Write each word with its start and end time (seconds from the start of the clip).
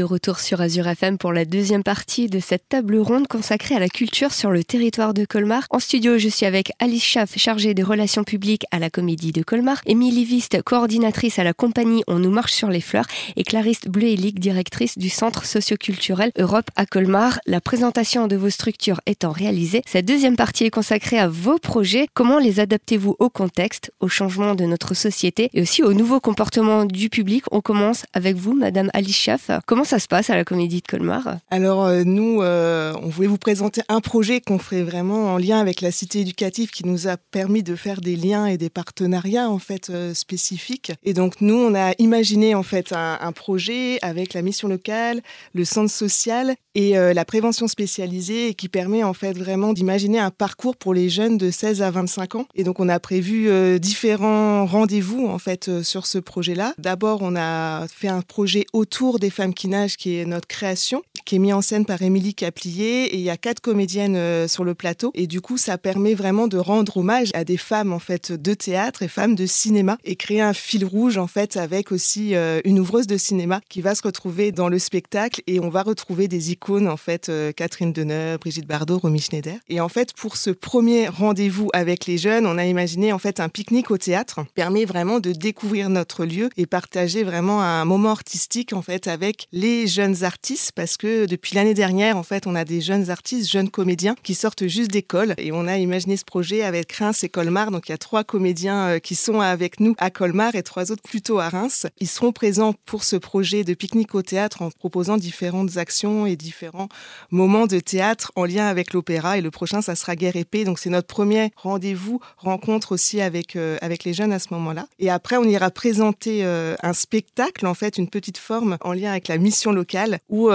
de 0.00 0.04
retour 0.04 0.40
sur 0.40 0.62
Azure 0.62 0.88
FM 0.88 1.18
pour 1.18 1.30
la 1.30 1.44
deuxième 1.44 1.82
partie 1.82 2.28
de 2.28 2.40
cette 2.40 2.66
table 2.70 2.96
ronde 2.96 3.28
consacrée 3.28 3.74
à 3.74 3.78
la 3.78 3.90
culture 3.90 4.32
sur 4.32 4.50
le 4.50 4.64
territoire 4.64 5.12
de 5.12 5.26
Colmar. 5.26 5.64
En 5.68 5.78
studio, 5.78 6.16
je 6.16 6.30
suis 6.30 6.46
avec 6.46 6.72
Alice 6.78 7.04
Schaff, 7.04 7.36
chargée 7.36 7.74
des 7.74 7.82
relations 7.82 8.24
publiques 8.24 8.64
à 8.70 8.78
la 8.78 8.88
Comédie 8.88 9.32
de 9.32 9.42
Colmar, 9.42 9.82
Émilie 9.84 10.24
Viste, 10.24 10.62
coordinatrice 10.62 11.38
à 11.38 11.44
la 11.44 11.52
compagnie 11.52 12.02
On 12.08 12.18
nous 12.18 12.30
marche 12.30 12.54
sur 12.54 12.70
les 12.70 12.80
fleurs, 12.80 13.04
et 13.36 13.44
Clarisse 13.44 13.82
Bleuelic, 13.82 14.40
directrice 14.40 14.96
du 14.96 15.10
Centre 15.10 15.44
socioculturel 15.44 16.32
Europe 16.38 16.70
à 16.76 16.86
Colmar. 16.86 17.38
La 17.46 17.60
présentation 17.60 18.26
de 18.26 18.36
vos 18.36 18.48
structures 18.48 19.02
étant 19.04 19.32
réalisée, 19.32 19.82
cette 19.86 20.06
deuxième 20.06 20.36
partie 20.36 20.64
est 20.64 20.70
consacrée 20.70 21.18
à 21.18 21.28
vos 21.28 21.58
projets. 21.58 22.06
Comment 22.14 22.38
les 22.38 22.58
adaptez-vous 22.58 23.16
au 23.18 23.28
contexte, 23.28 23.92
au 24.00 24.08
changement 24.08 24.54
de 24.54 24.64
notre 24.64 24.94
société 24.94 25.50
et 25.52 25.60
aussi 25.60 25.82
au 25.82 25.92
nouveau 25.92 26.20
comportement 26.20 26.86
du 26.86 27.10
public? 27.10 27.44
On 27.50 27.60
commence 27.60 28.06
avec 28.14 28.36
vous, 28.36 28.54
Madame 28.54 28.88
Alice 28.94 29.18
Schaff. 29.18 29.50
Ça 29.90 29.98
se 29.98 30.06
passe 30.06 30.30
à 30.30 30.36
la 30.36 30.44
Comédie 30.44 30.82
de 30.82 30.86
Colmar 30.86 31.38
Alors 31.50 31.84
euh, 31.84 32.04
nous, 32.04 32.42
euh, 32.42 32.92
on 33.02 33.08
voulait 33.08 33.26
vous 33.26 33.38
présenter 33.38 33.80
un 33.88 34.00
projet 34.00 34.40
qu'on 34.40 34.60
ferait 34.60 34.84
vraiment 34.84 35.34
en 35.34 35.36
lien 35.36 35.58
avec 35.58 35.80
la 35.80 35.90
cité 35.90 36.20
éducative 36.20 36.70
qui 36.70 36.86
nous 36.86 37.08
a 37.08 37.16
permis 37.16 37.64
de 37.64 37.74
faire 37.74 38.00
des 38.00 38.14
liens 38.14 38.46
et 38.46 38.56
des 38.56 38.70
partenariats 38.70 39.50
en 39.50 39.58
fait 39.58 39.90
euh, 39.90 40.14
spécifiques. 40.14 40.92
Et 41.02 41.12
donc 41.12 41.40
nous, 41.40 41.56
on 41.56 41.74
a 41.74 41.90
imaginé 41.98 42.54
en 42.54 42.62
fait 42.62 42.92
un, 42.92 43.18
un 43.20 43.32
projet 43.32 43.98
avec 44.02 44.32
la 44.32 44.42
mission 44.42 44.68
locale, 44.68 45.22
le 45.54 45.64
centre 45.64 45.90
social 45.90 46.54
et 46.74 46.92
la 46.92 47.24
prévention 47.24 47.68
spécialisée 47.68 48.54
qui 48.54 48.68
permet 48.68 49.02
en 49.02 49.14
fait 49.14 49.36
vraiment 49.36 49.72
d'imaginer 49.72 50.18
un 50.18 50.30
parcours 50.30 50.76
pour 50.76 50.94
les 50.94 51.08
jeunes 51.08 51.38
de 51.38 51.50
16 51.50 51.82
à 51.82 51.90
25 51.90 52.34
ans. 52.36 52.46
Et 52.54 52.64
donc 52.64 52.80
on 52.80 52.88
a 52.88 53.00
prévu 53.00 53.50
différents 53.80 54.66
rendez-vous 54.66 55.26
en 55.26 55.38
fait 55.38 55.82
sur 55.82 56.06
ce 56.06 56.18
projet-là. 56.18 56.74
D'abord, 56.78 57.20
on 57.22 57.36
a 57.36 57.86
fait 57.88 58.08
un 58.08 58.22
projet 58.22 58.66
autour 58.72 59.18
des 59.18 59.30
femmes 59.30 59.54
qui 59.54 59.68
nagent, 59.68 59.96
qui 59.96 60.16
est 60.16 60.24
notre 60.24 60.48
création, 60.48 61.02
qui 61.24 61.36
est 61.36 61.38
mis 61.38 61.52
en 61.52 61.62
scène 61.62 61.84
par 61.84 62.02
Émilie 62.02 62.34
Caplier. 62.34 63.04
Et 63.04 63.16
il 63.16 63.22
y 63.22 63.30
a 63.30 63.36
quatre 63.36 63.60
comédiennes 63.60 64.16
euh, 64.16 64.48
sur 64.48 64.64
le 64.64 64.74
plateau. 64.74 65.10
Et 65.14 65.26
du 65.26 65.40
coup, 65.40 65.56
ça 65.56 65.78
permet 65.78 66.14
vraiment 66.14 66.48
de 66.48 66.58
rendre 66.58 66.98
hommage 66.98 67.30
à 67.34 67.44
des 67.44 67.56
femmes 67.56 67.92
en 67.92 67.98
fait 67.98 68.32
de 68.32 68.54
théâtre 68.54 69.02
et 69.02 69.08
femmes 69.08 69.34
de 69.34 69.46
cinéma 69.46 69.98
et 70.04 70.16
créer 70.16 70.40
un 70.40 70.52
fil 70.52 70.84
rouge 70.84 71.18
en 71.18 71.26
fait 71.26 71.56
avec 71.56 71.92
aussi 71.92 72.34
euh, 72.34 72.60
une 72.64 72.78
ouvreuse 72.78 73.06
de 73.06 73.16
cinéma 73.16 73.60
qui 73.68 73.80
va 73.80 73.94
se 73.94 74.02
retrouver 74.02 74.52
dans 74.52 74.68
le 74.68 74.78
spectacle 74.78 75.42
et 75.46 75.60
on 75.60 75.68
va 75.68 75.82
retrouver 75.82 76.28
des 76.28 76.52
icônes 76.52 76.88
en 76.88 76.96
fait 76.96 77.28
euh, 77.28 77.52
Catherine 77.52 77.92
Deneuve, 77.92 78.38
Brigitte 78.38 78.66
Bardot, 78.66 78.98
Romy 78.98 79.20
Schneider. 79.20 79.56
Et 79.68 79.80
en 79.80 79.88
fait, 79.88 80.12
pour 80.12 80.36
ce 80.36 80.50
premier 80.50 81.08
rendez-vous 81.08 81.68
avec 81.72 82.06
les 82.06 82.18
jeunes, 82.18 82.46
on 82.46 82.58
a 82.58 82.66
imaginé 82.66 83.12
en 83.12 83.18
fait 83.18 83.40
un 83.40 83.48
pique-nique 83.48 83.90
au 83.90 83.98
théâtre 83.98 84.40
permet 84.54 84.84
vraiment 84.84 85.20
de 85.20 85.32
découvrir 85.32 85.90
notre 85.90 86.24
lieu 86.24 86.48
et 86.56 86.66
partager 86.66 87.22
vraiment 87.24 87.62
un 87.62 87.84
moment 87.84 88.10
artistique 88.10 88.72
en 88.72 88.82
fait 88.82 89.08
avec 89.08 89.48
les 89.52 89.86
jeunes 89.86 90.24
artistes 90.24 90.72
parce 90.74 90.96
que 90.96 91.09
depuis 91.26 91.54
l'année 91.54 91.74
dernière 91.74 92.16
en 92.16 92.22
fait 92.22 92.46
on 92.46 92.54
a 92.54 92.64
des 92.64 92.80
jeunes 92.80 93.10
artistes, 93.10 93.50
jeunes 93.50 93.70
comédiens 93.70 94.14
qui 94.22 94.34
sortent 94.34 94.66
juste 94.66 94.90
d'école. 94.90 95.34
Et 95.38 95.52
on 95.52 95.66
a 95.66 95.76
imaginé 95.76 96.16
ce 96.16 96.24
projet 96.24 96.62
avec 96.62 96.92
Reims 96.92 97.24
et 97.24 97.28
Colmar. 97.28 97.70
Donc 97.70 97.88
il 97.88 97.92
y 97.92 97.94
a 97.94 97.98
trois 97.98 98.24
comédiens 98.24 98.88
euh, 98.88 98.98
qui 98.98 99.14
sont 99.14 99.40
avec 99.40 99.80
nous 99.80 99.94
à 99.98 100.10
Colmar 100.10 100.54
et 100.54 100.62
trois 100.62 100.92
autres 100.92 101.02
plutôt 101.02 101.38
à 101.38 101.48
Reims. 101.48 101.86
Ils 101.98 102.08
seront 102.08 102.32
présents 102.32 102.74
pour 102.86 103.04
ce 103.04 103.16
projet 103.16 103.64
de 103.64 103.74
pique-nique 103.74 104.14
au 104.14 104.22
théâtre 104.22 104.62
en 104.62 104.70
proposant 104.70 105.16
différentes 105.16 105.76
actions 105.76 106.26
et 106.26 106.36
différents 106.36 106.88
moments 107.30 107.66
de 107.66 107.80
théâtre 107.80 108.32
en 108.36 108.44
lien 108.44 108.66
avec 108.66 108.92
l'opéra. 108.92 109.38
Et 109.38 109.40
le 109.40 109.50
prochain 109.50 109.82
ça 109.82 109.94
sera 109.94 110.16
Guerre 110.16 110.36
épée. 110.36 110.64
Donc 110.64 110.78
c'est 110.78 110.90
notre 110.90 111.08
premier 111.08 111.50
rendez-vous 111.56 112.20
rencontre 112.36 112.92
aussi 112.92 113.20
avec 113.20 113.56
euh, 113.56 113.76
avec 113.80 114.04
les 114.04 114.14
jeunes 114.14 114.32
à 114.32 114.38
ce 114.38 114.48
moment-là. 114.52 114.86
Et 114.98 115.10
après 115.10 115.36
on 115.36 115.44
ira 115.44 115.70
présenter 115.70 116.44
euh, 116.44 116.76
un 116.82 116.92
spectacle 116.92 117.66
en 117.66 117.74
fait 117.74 117.98
une 117.98 118.08
petite 118.08 118.38
forme 118.38 118.76
en 118.80 118.92
lien 118.92 119.10
avec 119.10 119.28
la 119.28 119.38
mission 119.38 119.72
locale 119.72 120.18
où 120.28 120.50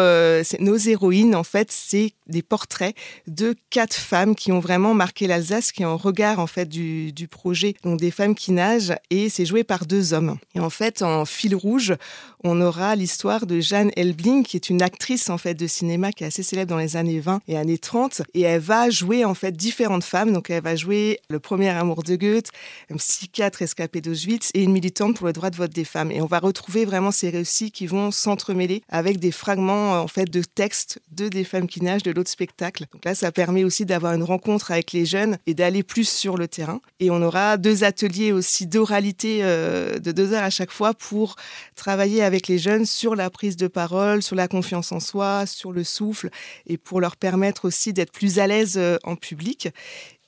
nos 0.59 0.77
héroïnes, 0.77 1.35
en 1.35 1.43
fait, 1.43 1.71
c'est 1.71 2.13
des 2.27 2.41
portraits 2.41 2.95
de 3.27 3.55
quatre 3.69 3.95
femmes 3.95 4.35
qui 4.35 4.51
ont 4.51 4.59
vraiment 4.59 4.93
marqué 4.93 5.27
l'Alsace, 5.27 5.71
qui 5.71 5.83
est 5.83 5.85
en 5.85 5.97
regard 5.97 6.39
en 6.39 6.47
fait 6.47 6.67
du, 6.67 7.27
projet, 7.29 7.75
donc 7.83 7.99
des 7.99 8.11
femmes 8.11 8.35
qui 8.35 8.51
nagent, 8.51 8.93
et 9.09 9.29
c'est 9.29 9.45
joué 9.45 9.63
par 9.63 9.85
deux 9.85 10.13
hommes. 10.13 10.37
Et 10.55 10.59
en 10.59 10.69
fait, 10.69 11.01
en 11.01 11.25
fil 11.25 11.55
rouge, 11.55 11.95
on 12.43 12.61
aura 12.61 12.95
l'histoire 12.95 13.45
de 13.45 13.59
Jeanne 13.59 13.91
Elbling, 13.95 14.43
qui 14.43 14.57
est 14.57 14.69
une 14.69 14.81
actrice 14.81 15.29
en 15.29 15.37
fait 15.37 15.55
de 15.55 15.67
cinéma 15.67 16.11
qui 16.11 16.23
est 16.23 16.27
assez 16.27 16.43
célèbre 16.43 16.69
dans 16.69 16.77
les 16.77 16.95
années 16.95 17.19
20 17.19 17.41
et 17.47 17.57
années 17.57 17.77
30, 17.77 18.21
et 18.33 18.41
elle 18.41 18.61
va 18.61 18.89
jouer 18.89 19.25
en 19.25 19.33
fait 19.33 19.51
différentes 19.51 20.03
femmes. 20.03 20.31
Donc 20.31 20.49
elle 20.49 20.63
va 20.63 20.75
jouer 20.75 21.19
le 21.29 21.39
premier 21.39 21.69
amour 21.69 22.03
de 22.03 22.15
Goethe, 22.15 22.49
un 22.91 22.97
psychiatre 22.97 23.61
escapé 23.61 24.01
d'Auschwitz 24.01 24.51
et 24.53 24.63
une 24.63 24.71
militante 24.71 25.17
pour 25.17 25.27
le 25.27 25.33
droit 25.33 25.49
de 25.49 25.55
vote 25.55 25.71
des 25.71 25.85
femmes. 25.85 26.11
Et 26.11 26.21
on 26.21 26.27
va 26.27 26.39
retrouver 26.39 26.85
vraiment 26.85 27.11
ces 27.11 27.29
récits 27.29 27.71
qui 27.71 27.87
vont 27.87 28.11
s'entremêler 28.11 28.81
avec 28.89 29.19
des 29.19 29.31
fragments 29.31 29.99
en 29.99 30.07
fait 30.07 30.29
de 30.35 30.41
textes 30.43 30.99
de 31.11 31.29
des 31.29 31.45
femmes 31.45 31.67
qui 31.67 31.81
nagent 31.81 32.03
de 32.03 32.11
l'autre 32.11 32.29
spectacle. 32.29 32.85
Donc 32.91 33.05
là, 33.05 33.15
ça 33.15 33.31
permet 33.31 33.63
aussi 33.63 33.85
d'avoir 33.85 34.13
une 34.13 34.23
rencontre 34.23 34.71
avec 34.71 34.91
les 34.91 35.05
jeunes 35.05 35.37
et 35.47 35.53
d'aller 35.53 35.81
plus 35.81 36.07
sur 36.07 36.35
le 36.35 36.49
terrain. 36.49 36.81
Et 36.99 37.09
on 37.09 37.21
aura 37.21 37.55
deux 37.55 37.85
ateliers 37.85 38.33
aussi 38.33 38.67
d'oralité 38.67 39.39
euh, 39.43 39.97
de 39.97 40.11
deux 40.11 40.33
heures 40.33 40.43
à 40.43 40.49
chaque 40.49 40.71
fois 40.71 40.93
pour 40.93 41.37
travailler 41.75 42.21
avec 42.21 42.49
les 42.49 42.57
jeunes 42.57 42.85
sur 42.85 43.15
la 43.15 43.29
prise 43.29 43.55
de 43.55 43.67
parole, 43.67 44.21
sur 44.21 44.35
la 44.35 44.49
confiance 44.49 44.91
en 44.91 44.99
soi, 44.99 45.45
sur 45.45 45.71
le 45.71 45.85
souffle 45.85 46.29
et 46.67 46.77
pour 46.77 46.99
leur 46.99 47.15
permettre 47.15 47.63
aussi 47.63 47.93
d'être 47.93 48.11
plus 48.11 48.39
à 48.39 48.47
l'aise 48.47 48.75
euh, 48.77 48.97
en 49.03 49.15
public. 49.15 49.69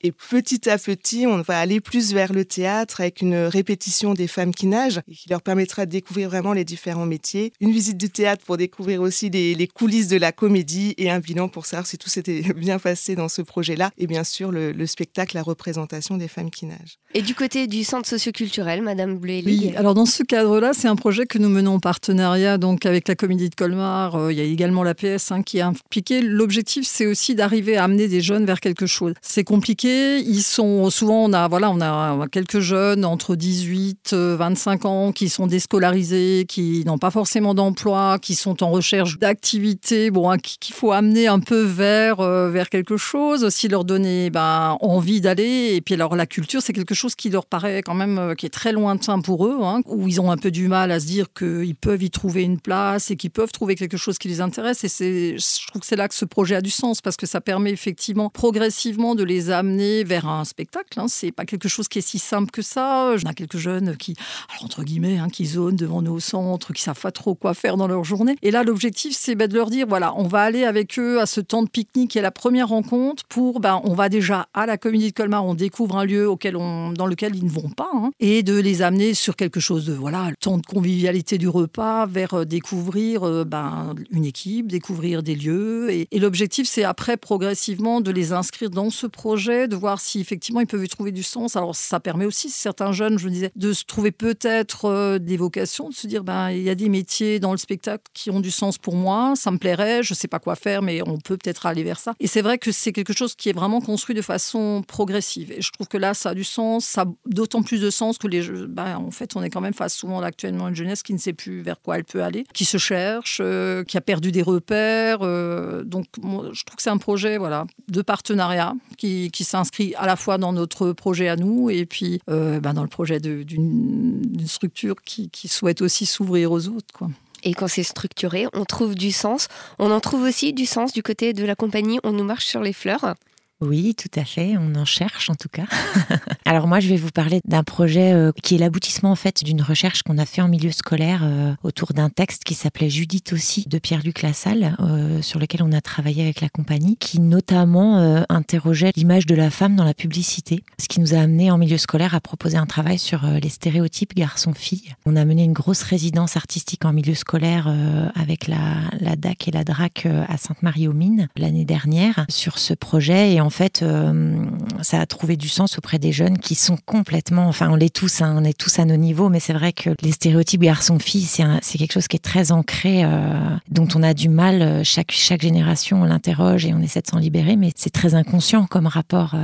Et 0.00 0.12
petit 0.12 0.70
à 0.70 0.78
petit, 0.78 1.26
on 1.26 1.42
va 1.42 1.58
aller 1.58 1.80
plus 1.80 2.12
vers 2.12 2.32
le 2.32 2.44
théâtre 2.44 3.00
avec 3.00 3.20
une 3.20 3.34
répétition 3.34 4.14
des 4.14 4.28
femmes 4.28 4.54
qui 4.54 4.66
nagent 4.66 5.00
et 5.08 5.14
qui 5.14 5.28
leur 5.28 5.42
permettra 5.42 5.86
de 5.86 5.90
découvrir 5.90 6.28
vraiment 6.28 6.52
les 6.52 6.64
différents 6.64 7.06
métiers. 7.06 7.52
Une 7.60 7.72
visite 7.72 7.96
du 7.96 8.08
théâtre 8.08 8.44
pour 8.44 8.56
découvrir 8.56 9.02
aussi 9.02 9.28
les, 9.28 9.56
les 9.56 9.66
coulisses 9.66 10.06
de 10.06 10.16
la 10.16 10.30
comédie 10.30 10.94
et 10.98 11.10
un 11.10 11.18
bilan 11.18 11.48
pour 11.48 11.66
savoir 11.66 11.86
si 11.86 11.98
tout 11.98 12.08
s'était 12.08 12.42
bien 12.56 12.78
passé 12.78 13.16
dans 13.16 13.28
ce 13.28 13.42
projet-là. 13.42 13.90
Et 13.98 14.06
bien 14.06 14.22
sûr, 14.22 14.52
le, 14.52 14.70
le, 14.70 14.86
spectacle, 14.86 15.34
la 15.34 15.42
représentation 15.42 16.16
des 16.16 16.28
femmes 16.28 16.50
qui 16.50 16.66
nagent. 16.66 16.98
Et 17.14 17.22
du 17.22 17.34
côté 17.34 17.66
du 17.66 17.82
centre 17.82 18.08
socioculturel, 18.08 18.82
Madame 18.82 19.18
Bleuelig 19.18 19.46
Oui, 19.46 19.72
alors 19.76 19.94
dans 19.94 20.06
ce 20.06 20.22
cadre-là, 20.22 20.74
c'est 20.74 20.88
un 20.88 20.96
projet 20.96 21.26
que 21.26 21.38
nous 21.38 21.48
menons 21.48 21.74
en 21.74 21.80
partenariat 21.80 22.56
donc 22.56 22.86
avec 22.86 23.08
la 23.08 23.16
Comédie 23.16 23.50
de 23.50 23.54
Colmar. 23.56 24.14
Euh, 24.14 24.32
il 24.32 24.38
y 24.38 24.40
a 24.40 24.44
également 24.44 24.84
la 24.84 24.94
PS 24.94 25.32
hein, 25.32 25.42
qui 25.42 25.58
est 25.58 25.62
impliquée. 25.62 26.20
L'objectif, 26.20 26.86
c'est 26.86 27.06
aussi 27.06 27.34
d'arriver 27.34 27.76
à 27.76 27.84
amener 27.84 28.06
des 28.06 28.20
jeunes 28.20 28.44
vers 28.46 28.60
quelque 28.60 28.86
chose. 28.86 29.14
C'est 29.22 29.44
compliqué 29.44 29.87
ils 29.88 30.42
sont 30.42 30.90
souvent, 30.90 31.24
on 31.24 31.32
a, 31.32 31.48
voilà, 31.48 31.70
on 31.70 31.80
a 31.80 32.26
quelques 32.30 32.60
jeunes 32.60 33.04
entre 33.04 33.36
18, 33.36 34.12
25 34.12 34.84
euh, 34.84 34.88
ans 34.88 35.12
qui 35.12 35.28
sont 35.28 35.46
déscolarisés, 35.46 36.46
qui 36.48 36.84
n'ont 36.84 36.98
pas 36.98 37.10
forcément 37.10 37.54
d'emploi, 37.54 38.18
qui 38.20 38.34
sont 38.34 38.62
en 38.62 38.70
recherche 38.70 39.18
d'activités, 39.18 40.10
bon, 40.10 40.30
hein, 40.30 40.38
qu'il 40.38 40.74
faut 40.74 40.92
amener 40.92 41.26
un 41.26 41.40
peu 41.40 41.62
vers, 41.62 42.20
euh, 42.20 42.50
vers 42.50 42.68
quelque 42.68 42.96
chose, 42.96 43.44
aussi 43.44 43.68
leur 43.68 43.84
donner 43.84 44.30
ben, 44.30 44.76
envie 44.80 45.20
d'aller. 45.20 45.74
Et 45.74 45.80
puis 45.80 45.94
alors 45.94 46.16
la 46.16 46.26
culture, 46.26 46.62
c'est 46.62 46.72
quelque 46.72 46.94
chose 46.94 47.14
qui 47.14 47.30
leur 47.30 47.46
paraît 47.46 47.82
quand 47.82 47.94
même, 47.94 48.18
euh, 48.18 48.34
qui 48.34 48.46
est 48.46 48.50
très 48.50 48.72
lointain 48.72 49.20
pour 49.20 49.46
eux, 49.46 49.58
hein, 49.62 49.80
où 49.86 50.08
ils 50.08 50.20
ont 50.20 50.30
un 50.30 50.36
peu 50.36 50.50
du 50.50 50.68
mal 50.68 50.90
à 50.90 51.00
se 51.00 51.06
dire 51.06 51.26
qu'ils 51.36 51.76
peuvent 51.76 52.02
y 52.02 52.10
trouver 52.10 52.42
une 52.42 52.60
place 52.60 53.10
et 53.10 53.16
qu'ils 53.16 53.30
peuvent 53.30 53.52
trouver 53.52 53.74
quelque 53.74 53.96
chose 53.96 54.18
qui 54.18 54.28
les 54.28 54.40
intéresse. 54.40 54.84
Et 55.00 55.36
je 55.38 55.66
trouve 55.66 55.80
que 55.80 55.86
c'est 55.86 55.96
là 55.96 56.08
que 56.08 56.14
ce 56.14 56.24
projet 56.24 56.54
a 56.54 56.60
du 56.60 56.70
sens 56.70 57.00
parce 57.00 57.16
que 57.16 57.26
ça 57.26 57.40
permet 57.40 57.70
effectivement 57.70 58.30
progressivement 58.30 59.14
de 59.14 59.24
les 59.24 59.50
amener 59.50 59.77
vers 59.78 60.28
un 60.28 60.44
spectacle. 60.44 60.98
Hein. 60.98 61.06
C'est 61.08 61.32
pas 61.32 61.44
quelque 61.44 61.68
chose 61.68 61.88
qui 61.88 61.98
est 61.98 62.02
si 62.02 62.18
simple 62.18 62.50
que 62.50 62.62
ça. 62.62 63.14
On 63.22 63.28
a 63.28 63.34
quelques 63.34 63.58
jeunes 63.58 63.96
qui, 63.96 64.14
entre 64.62 64.82
guillemets, 64.82 65.18
hein, 65.18 65.28
qui 65.28 65.46
zonent 65.46 65.76
devant 65.76 66.02
nos 66.02 66.20
centres, 66.20 66.72
qui 66.72 66.82
savent 66.82 67.00
pas 67.00 67.12
trop 67.12 67.34
quoi 67.34 67.54
faire 67.54 67.76
dans 67.76 67.88
leur 67.88 68.04
journée. 68.04 68.36
Et 68.42 68.50
là, 68.50 68.64
l'objectif, 68.64 69.16
c'est 69.16 69.34
ben, 69.34 69.48
de 69.48 69.54
leur 69.54 69.70
dire, 69.70 69.86
voilà, 69.88 70.14
on 70.16 70.26
va 70.26 70.42
aller 70.42 70.64
avec 70.64 70.98
eux 70.98 71.20
à 71.20 71.26
ce 71.26 71.40
temps 71.40 71.62
de 71.62 71.68
pique-nique 71.68 72.16
et 72.16 72.18
à 72.18 72.22
la 72.22 72.30
première 72.30 72.68
rencontre 72.68 73.24
pour, 73.28 73.60
ben, 73.60 73.80
on 73.84 73.94
va 73.94 74.08
déjà 74.08 74.48
à 74.54 74.66
la 74.66 74.76
comédie 74.76 75.08
de 75.08 75.14
Colmar, 75.14 75.44
on 75.44 75.54
découvre 75.54 75.96
un 75.96 76.04
lieu 76.04 76.28
auquel 76.28 76.56
on, 76.56 76.92
dans 76.92 77.06
lequel 77.06 77.36
ils 77.36 77.44
ne 77.44 77.50
vont 77.50 77.70
pas, 77.70 77.90
hein, 77.94 78.10
et 78.20 78.42
de 78.42 78.58
les 78.58 78.82
amener 78.82 79.14
sur 79.14 79.36
quelque 79.36 79.60
chose 79.60 79.86
de, 79.86 79.92
voilà, 79.92 80.30
le 80.30 80.36
temps 80.36 80.58
de 80.58 80.66
convivialité 80.66 81.38
du 81.38 81.48
repas, 81.48 82.06
vers 82.06 82.34
euh, 82.34 82.44
découvrir 82.44 83.44
ben, 83.44 83.94
une 84.10 84.24
équipe, 84.24 84.68
découvrir 84.68 85.22
des 85.22 85.34
lieux. 85.34 85.90
Et 85.90 86.18
l'objectif, 86.18 86.68
c'est 86.68 86.84
après, 86.84 87.16
progressivement, 87.16 88.00
de 88.00 88.10
les 88.10 88.32
inscrire 88.32 88.70
dans 88.70 88.90
ce 88.90 89.06
projet, 89.06 89.67
de 89.68 89.76
voir 89.76 90.00
si 90.00 90.20
effectivement 90.20 90.60
ils 90.60 90.66
peuvent 90.66 90.84
y 90.84 90.88
trouver 90.88 91.12
du 91.12 91.22
sens. 91.22 91.56
Alors 91.56 91.74
ça 91.76 92.00
permet 92.00 92.24
aussi 92.24 92.50
certains 92.50 92.92
jeunes, 92.92 93.18
je 93.18 93.26
me 93.26 93.30
disais, 93.30 93.50
de 93.56 93.72
se 93.72 93.84
trouver 93.84 94.10
peut-être 94.10 94.86
euh, 94.86 95.18
des 95.18 95.36
vocations, 95.36 95.88
de 95.88 95.94
se 95.94 96.06
dire 96.06 96.24
ben 96.24 96.50
il 96.50 96.62
y 96.62 96.70
a 96.70 96.74
des 96.74 96.88
métiers 96.88 97.40
dans 97.40 97.52
le 97.52 97.58
spectacle 97.58 98.04
qui 98.14 98.30
ont 98.30 98.40
du 98.40 98.50
sens 98.50 98.78
pour 98.78 98.96
moi, 98.96 99.34
ça 99.36 99.50
me 99.50 99.58
plairait, 99.58 100.02
je 100.02 100.14
sais 100.14 100.28
pas 100.28 100.38
quoi 100.38 100.56
faire, 100.56 100.82
mais 100.82 101.02
on 101.06 101.18
peut 101.18 101.36
peut-être 101.36 101.66
aller 101.66 101.84
vers 101.84 101.98
ça. 101.98 102.14
Et 102.20 102.26
c'est 102.26 102.42
vrai 102.42 102.58
que 102.58 102.72
c'est 102.72 102.92
quelque 102.92 103.12
chose 103.12 103.34
qui 103.34 103.48
est 103.48 103.52
vraiment 103.52 103.80
construit 103.80 104.14
de 104.14 104.22
façon 104.22 104.82
progressive. 104.86 105.52
Et 105.52 105.62
je 105.62 105.70
trouve 105.70 105.88
que 105.88 105.98
là 105.98 106.14
ça 106.14 106.30
a 106.30 106.34
du 106.34 106.44
sens, 106.44 106.84
ça 106.84 107.06
d'autant 107.26 107.62
plus 107.62 107.80
de 107.80 107.90
sens 107.90 108.18
que 108.18 108.26
les 108.26 108.38
ben, 108.68 108.96
en 108.96 109.10
fait 109.10 109.36
on 109.36 109.42
est 109.42 109.50
quand 109.50 109.60
même 109.60 109.74
face 109.74 109.94
souvent 109.94 110.20
actuellement 110.20 110.66
à 110.66 110.68
une 110.70 110.76
jeunesse 110.76 111.02
qui 111.02 111.12
ne 111.12 111.18
sait 111.18 111.32
plus 111.32 111.62
vers 111.62 111.80
quoi 111.80 111.96
elle 111.96 112.04
peut 112.04 112.22
aller, 112.22 112.44
qui 112.54 112.64
se 112.64 112.78
cherche, 112.78 113.40
euh, 113.42 113.84
qui 113.84 113.96
a 113.96 114.00
perdu 114.00 114.32
des 114.32 114.42
repères. 114.42 115.18
Euh, 115.22 115.84
donc 115.84 116.06
je 116.16 116.64
trouve 116.64 116.76
que 116.76 116.82
c'est 116.82 116.90
un 116.90 116.98
projet 116.98 117.38
voilà 117.38 117.66
de 117.88 118.02
partenariat 118.02 118.74
qui, 118.96 119.30
qui 119.30 119.44
s'inscrit 119.58 119.94
à 119.96 120.06
la 120.06 120.16
fois 120.16 120.38
dans 120.38 120.52
notre 120.52 120.92
projet 120.92 121.28
à 121.28 121.36
nous 121.36 121.68
et 121.68 121.84
puis 121.84 122.20
euh, 122.30 122.60
ben 122.60 122.74
dans 122.74 122.82
le 122.82 122.88
projet 122.88 123.18
d'une 123.18 124.46
structure 124.46 125.02
qui, 125.02 125.30
qui, 125.30 125.48
souhaite 125.48 125.82
aussi 125.82 126.06
s'ouvrir 126.06 126.52
aux 126.52 126.68
autres. 126.68 126.94
Quoi. 126.94 127.08
Et 127.42 127.54
quand 127.54 127.68
c'est 127.68 127.82
structuré, 127.82 128.46
on 128.52 128.64
trouve 128.64 128.94
du 128.94 129.10
sens. 129.10 129.48
On 129.78 129.90
en 129.90 130.00
trouve 130.00 130.22
aussi 130.22 130.52
du 130.52 130.66
sens 130.66 130.92
du 130.92 131.02
côté 131.02 131.32
de 131.32 131.44
la 131.44 131.56
compagnie 131.56 131.98
On 132.04 132.12
nous 132.12 132.24
marche 132.24 132.46
sur 132.46 132.60
les 132.60 132.72
fleurs. 132.72 133.14
Oui, 133.60 133.96
tout 133.96 134.20
à 134.20 134.24
fait. 134.24 134.54
On 134.56 134.76
en 134.76 134.84
cherche 134.84 135.30
en 135.30 135.34
tout 135.34 135.48
cas. 135.48 135.64
Alors 136.44 136.68
moi, 136.68 136.78
je 136.78 136.88
vais 136.88 136.96
vous 136.96 137.10
parler 137.10 137.40
d'un 137.44 137.64
projet 137.64 138.12
euh, 138.12 138.30
qui 138.42 138.54
est 138.54 138.58
l'aboutissement 138.58 139.10
en 139.10 139.16
fait 139.16 139.42
d'une 139.42 139.62
recherche 139.62 140.04
qu'on 140.04 140.16
a 140.16 140.26
fait 140.26 140.40
en 140.40 140.48
milieu 140.48 140.70
scolaire 140.70 141.22
euh, 141.24 141.54
autour 141.64 141.92
d'un 141.92 142.08
texte 142.08 142.44
qui 142.44 142.54
s'appelait 142.54 142.88
Judith 142.88 143.32
aussi 143.32 143.64
de 143.68 143.78
Pierre-Luc 143.78 144.22
Lassalle, 144.22 144.76
euh, 144.78 145.20
sur 145.22 145.40
lequel 145.40 145.64
on 145.64 145.72
a 145.72 145.80
travaillé 145.80 146.22
avec 146.22 146.40
la 146.40 146.48
compagnie, 146.48 146.96
qui 146.96 147.20
notamment 147.20 147.98
interrogeait 148.28 148.92
l'image 148.94 149.26
de 149.26 149.34
la 149.34 149.50
femme 149.50 149.74
dans 149.74 149.84
la 149.84 149.94
publicité, 149.94 150.62
ce 150.80 150.86
qui 150.88 151.00
nous 151.00 151.14
a 151.14 151.18
amené 151.18 151.50
en 151.50 151.58
milieu 151.58 151.78
scolaire 151.78 152.14
à 152.14 152.20
proposer 152.20 152.56
un 152.56 152.66
travail 152.66 152.98
sur 152.98 153.26
les 153.26 153.48
stéréotypes 153.48 154.14
garçon-fille. 154.14 154.94
On 155.04 155.16
a 155.16 155.24
mené 155.24 155.44
une 155.44 155.52
grosse 155.52 155.82
résidence 155.82 156.36
artistique 156.36 156.84
en 156.84 156.92
milieu 156.92 157.14
scolaire 157.14 157.72
avec 158.14 158.46
la, 158.46 159.16
DAC 159.16 159.48
et 159.48 159.50
la 159.50 159.64
DRAC 159.64 160.06
à 160.06 160.36
Sainte-Marie-aux-Mines 160.36 161.28
l'année 161.36 161.64
dernière 161.64 162.26
sur 162.28 162.58
ce 162.58 162.74
projet 162.74 163.32
et 163.32 163.40
fait, 163.50 163.82
euh, 163.82 164.44
ça 164.82 165.00
a 165.00 165.06
trouvé 165.06 165.36
du 165.36 165.48
sens 165.48 165.78
auprès 165.78 165.98
des 165.98 166.12
jeunes 166.12 166.38
qui 166.38 166.54
sont 166.54 166.76
complètement, 166.84 167.46
enfin, 167.46 167.68
on 167.70 167.76
l'est 167.76 167.94
tous, 167.94 168.22
hein, 168.22 168.34
on 168.36 168.44
est 168.44 168.56
tous 168.56 168.78
à 168.78 168.84
nos 168.84 168.96
niveaux, 168.96 169.28
mais 169.28 169.40
c'est 169.40 169.52
vrai 169.52 169.72
que 169.72 169.90
les 170.02 170.12
stéréotypes 170.12 170.60
garçon-fille, 170.60 171.24
c'est 171.24 171.78
quelque 171.78 171.92
chose 171.92 172.08
qui 172.08 172.16
est 172.16 172.20
très 172.20 172.52
ancré, 172.52 173.04
euh, 173.04 173.32
dont 173.70 173.88
on 173.94 174.02
a 174.02 174.14
du 174.14 174.28
mal. 174.28 174.62
Euh, 174.62 174.84
chaque, 174.84 175.12
chaque 175.12 175.42
génération, 175.42 176.02
on 176.02 176.04
l'interroge 176.04 176.66
et 176.66 176.74
on 176.74 176.80
essaie 176.80 177.00
de 177.00 177.06
s'en 177.06 177.18
libérer, 177.18 177.56
mais 177.56 177.72
c'est 177.76 177.90
très 177.90 178.14
inconscient 178.14 178.66
comme 178.66 178.86
rapport 178.86 179.34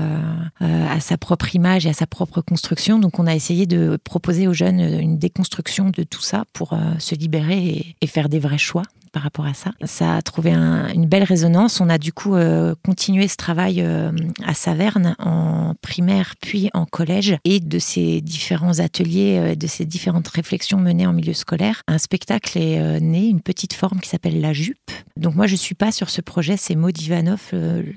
à 0.60 1.00
sa 1.00 1.16
propre 1.16 1.54
image 1.54 1.86
et 1.86 1.90
à 1.90 1.92
sa 1.92 2.06
propre 2.06 2.40
construction. 2.40 2.98
Donc, 2.98 3.18
on 3.18 3.26
a 3.26 3.34
essayé 3.34 3.66
de 3.66 3.98
proposer 4.02 4.46
aux 4.48 4.52
jeunes 4.52 4.80
une 4.80 5.18
déconstruction 5.18 5.90
de 5.90 6.02
tout 6.02 6.22
ça 6.22 6.44
pour 6.52 6.78
se 6.98 7.14
libérer 7.14 7.96
et 8.00 8.06
faire 8.06 8.28
des 8.28 8.38
vrais 8.38 8.58
choix 8.58 8.82
par 9.14 9.22
rapport 9.22 9.46
à 9.46 9.54
ça. 9.54 9.70
Ça 9.84 10.16
a 10.16 10.22
trouvé 10.22 10.52
une 10.52 11.06
belle 11.06 11.22
résonance. 11.22 11.80
On 11.80 11.88
a 11.88 11.98
du 11.98 12.12
coup 12.12 12.34
euh, 12.34 12.74
continué 12.84 13.28
ce 13.28 13.36
travail 13.36 13.80
euh, 13.80 14.10
à 14.44 14.54
Saverne 14.54 15.14
en 15.20 15.74
primaire 15.80 16.34
puis 16.40 16.68
en 16.74 16.84
collège 16.84 17.36
et 17.44 17.60
de 17.60 17.78
ces 17.78 18.20
différents 18.20 18.80
ateliers, 18.80 19.38
euh, 19.38 19.54
de 19.54 19.68
ces 19.68 19.84
différentes 19.86 20.26
réflexions 20.26 20.78
menées 20.78 21.06
en 21.06 21.12
milieu 21.12 21.32
scolaire, 21.32 21.82
un 21.86 21.98
spectacle 21.98 22.58
est 22.58 23.00
né, 23.00 23.28
une 23.28 23.40
petite 23.40 23.72
forme 23.72 24.00
qui 24.00 24.08
s'appelle 24.08 24.40
La 24.40 24.52
Jupe. 24.52 24.90
Donc 25.16 25.36
moi 25.36 25.46
je 25.46 25.54
suis 25.54 25.76
pas 25.76 25.92
sur 25.92 26.10
ce 26.10 26.20
projet, 26.20 26.56
c'est 26.56 26.74
Maud 26.74 27.00
Ivanov, 27.00 27.52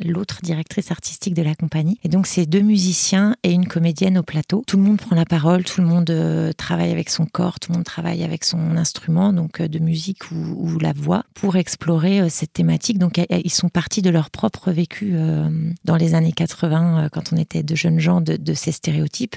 l'autre 0.06 0.38
directrice 0.44 0.92
artistique 0.92 1.34
de 1.34 1.42
la 1.42 1.56
compagnie. 1.56 1.98
Et 2.04 2.10
donc 2.10 2.28
c'est 2.28 2.46
deux 2.46 2.62
musiciens 2.62 3.36
et 3.42 3.52
une 3.52 3.68
comédienne 3.68 4.20
au 4.20 4.24
plateau. 4.24 4.64
Tout 4.68 4.78
le 4.78 4.84
monde 4.84 4.98
prend 4.98 5.16
la 5.16 5.26
parole, 5.26 5.64
tout 5.64 5.82
le 5.82 5.88
monde 5.88 6.54
travaille 6.58 6.92
avec 6.92 7.10
son 7.10 7.26
corps, 7.26 7.60
tout 7.60 7.72
le 7.72 7.78
monde 7.78 7.86
travaille 7.86 8.24
avec 8.24 8.44
son 8.44 8.78
instrument, 8.78 9.34
donc 9.34 9.64
de 9.64 9.80
musique 9.80 10.30
ou 10.32 10.78
la 10.80 10.94
voix 10.94 11.07
pour 11.34 11.56
explorer 11.56 12.22
euh, 12.22 12.30
cette 12.30 12.54
thématique. 12.54 12.98
Donc, 12.98 13.20
ils 13.30 13.52
sont 13.52 13.70
partis 13.70 14.02
de 14.02 14.10
leur 14.10 14.30
propre 14.30 14.72
vécu 14.72 15.12
euh, 15.14 15.50
dans 15.86 15.96
les 15.96 16.16
années 16.16 16.32
80, 16.32 17.06
euh, 17.06 17.10
quand 17.10 17.34
on 17.34 17.38
était 17.38 17.64
de 17.64 17.76
jeunes 17.76 18.00
gens, 18.00 18.22
de, 18.22 18.54
ces 18.54 18.72
stéréotypes, 18.72 19.36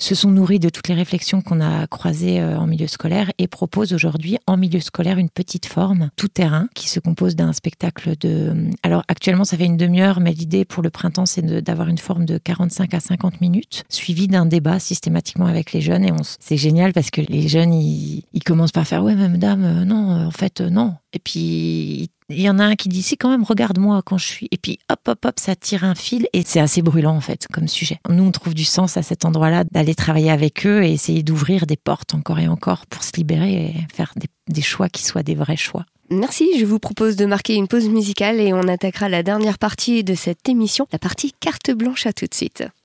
se 0.00 0.14
sont 0.14 0.30
nourris 0.30 0.58
de 0.58 0.68
toutes 0.68 0.88
les 0.88 0.94
réflexions 0.94 1.40
qu'on 1.40 1.60
a 1.60 1.86
croisées 1.86 2.42
en 2.42 2.66
milieu 2.66 2.86
scolaire 2.86 3.30
et 3.38 3.46
proposent 3.46 3.92
aujourd'hui 3.92 4.38
en 4.46 4.56
milieu 4.56 4.80
scolaire 4.80 5.18
une 5.18 5.30
petite 5.30 5.66
forme 5.66 6.10
tout 6.16 6.28
terrain 6.28 6.68
qui 6.74 6.88
se 6.88 7.00
compose 7.00 7.36
d'un 7.36 7.52
spectacle 7.52 8.14
de... 8.18 8.70
Alors 8.82 9.04
actuellement 9.08 9.44
ça 9.44 9.56
fait 9.56 9.66
une 9.66 9.76
demi-heure, 9.76 10.20
mais 10.20 10.32
l'idée 10.32 10.64
pour 10.64 10.82
le 10.82 10.90
printemps 10.90 11.26
c'est 11.26 11.42
d'avoir 11.42 11.88
une 11.88 11.98
forme 11.98 12.24
de 12.24 12.38
45 12.38 12.94
à 12.94 13.00
50 13.00 13.40
minutes, 13.40 13.84
suivi 13.88 14.28
d'un 14.28 14.46
débat 14.46 14.78
systématiquement 14.78 15.46
avec 15.46 15.72
les 15.72 15.80
jeunes. 15.80 16.04
Et 16.04 16.12
c'est 16.38 16.56
génial 16.56 16.92
parce 16.92 17.10
que 17.10 17.20
les 17.20 17.48
jeunes, 17.48 17.72
ils, 17.72 18.24
commencent 18.44 18.72
par 18.72 18.86
faire, 18.86 19.04
ouais, 19.04 19.14
madame, 19.14 19.84
non, 19.84 20.26
en 20.26 20.30
fait, 20.30 20.60
non. 20.60 20.94
Et 21.12 21.18
puis, 21.18 22.10
il 22.30 22.40
y 22.40 22.50
en 22.50 22.58
a 22.58 22.64
un 22.64 22.76
qui 22.76 22.88
dit, 22.88 23.02
si 23.02 23.16
quand 23.16 23.30
même, 23.30 23.44
regarde-moi 23.44 24.02
quand 24.04 24.18
je 24.18 24.26
suis. 24.26 24.48
Et 24.50 24.56
puis, 24.56 24.78
hop, 24.90 25.00
hop, 25.08 25.24
hop, 25.24 25.40
ça 25.40 25.56
tire 25.56 25.84
un 25.84 25.94
fil 25.94 26.28
et 26.32 26.42
c'est 26.44 26.60
assez 26.60 26.82
brûlant, 26.82 27.16
en 27.16 27.20
fait, 27.20 27.46
comme 27.52 27.68
sujet. 27.68 27.98
Nous, 28.08 28.22
on 28.22 28.30
trouve 28.30 28.54
du 28.54 28.64
sens 28.64 28.96
à 28.96 29.02
cet 29.02 29.24
endroit-là 29.24 29.64
d'aller 29.64 29.94
travailler 29.94 30.30
avec 30.30 30.66
eux 30.66 30.82
et 30.82 30.92
essayer 30.92 31.22
d'ouvrir 31.22 31.66
des 31.66 31.76
portes 31.76 32.14
encore 32.14 32.38
et 32.38 32.48
encore 32.48 32.86
pour 32.86 33.02
se 33.02 33.12
libérer 33.16 33.52
et 33.52 33.74
faire 33.94 34.12
des, 34.16 34.28
des 34.48 34.62
choix 34.62 34.88
qui 34.88 35.04
soient 35.04 35.22
des 35.22 35.34
vrais 35.34 35.56
choix. 35.56 35.84
Merci, 36.12 36.58
je 36.58 36.64
vous 36.64 36.80
propose 36.80 37.14
de 37.14 37.24
marquer 37.24 37.54
une 37.54 37.68
pause 37.68 37.88
musicale 37.88 38.40
et 38.40 38.52
on 38.52 38.62
attaquera 38.62 39.08
la 39.08 39.22
dernière 39.22 39.58
partie 39.58 40.02
de 40.02 40.14
cette 40.14 40.48
émission, 40.48 40.88
la 40.92 40.98
partie 40.98 41.32
carte 41.38 41.70
blanche 41.70 42.04
à 42.04 42.12
tout 42.12 42.26
de 42.26 42.34
suite. 42.34 42.64